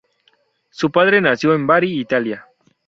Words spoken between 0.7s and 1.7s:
Su padre nació en